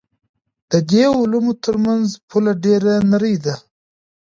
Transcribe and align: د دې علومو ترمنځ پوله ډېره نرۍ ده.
د 0.71 0.73
دې 0.91 1.03
علومو 1.17 1.53
ترمنځ 1.63 2.07
پوله 2.29 2.53
ډېره 2.63 2.93
نرۍ 3.11 3.35
ده. 3.45 3.55